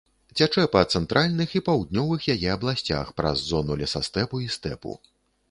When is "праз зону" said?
3.23-3.79